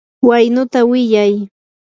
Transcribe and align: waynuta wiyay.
waynuta 0.27 0.79
wiyay. 0.89 1.33